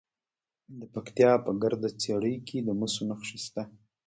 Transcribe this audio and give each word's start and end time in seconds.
د 0.79 0.81
پکتیا 0.93 1.31
په 1.45 1.51
ګرده 1.61 1.89
څیړۍ 2.01 2.35
کې 2.47 2.57
د 2.61 2.69
مسو 2.79 3.01
نښې 3.09 3.37
شته. 3.45 3.63